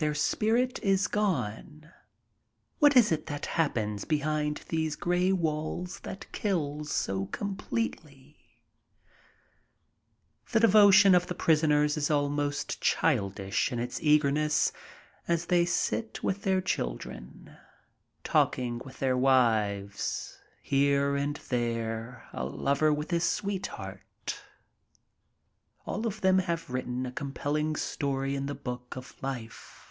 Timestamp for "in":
13.72-13.80, 28.36-28.46